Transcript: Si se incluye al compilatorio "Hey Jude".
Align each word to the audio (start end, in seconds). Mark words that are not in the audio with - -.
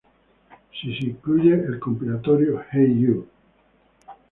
Si 0.79 0.95
se 0.97 1.05
incluye 1.05 1.53
al 1.53 1.77
compilatorio 1.79 2.63
"Hey 2.71 3.05
Jude". 3.05 3.27